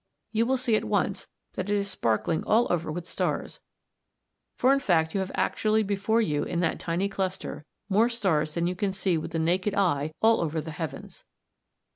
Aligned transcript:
You 0.31 0.47
will 0.47 0.57
see 0.57 0.75
at 0.75 0.83
once 0.83 1.27
that 1.53 1.69
it 1.69 1.75
is 1.75 1.87
sparkling 1.87 2.43
all 2.45 2.65
over 2.71 2.91
with 2.91 3.05
stars, 3.05 3.61
for 4.55 4.73
in 4.73 4.79
fact 4.79 5.13
you 5.13 5.19
have 5.19 5.31
actually 5.35 5.83
before 5.83 6.19
you 6.23 6.41
in 6.41 6.59
that 6.61 6.79
tiny 6.79 7.07
cluster 7.07 7.67
more 7.87 8.09
stars 8.09 8.55
than 8.55 8.65
you 8.65 8.73
can 8.73 8.93
see 8.93 9.15
with 9.15 9.29
the 9.29 9.37
naked 9.37 9.75
eye 9.75 10.11
all 10.19 10.41
over 10.41 10.59
the 10.59 10.71
heavens! 10.71 11.23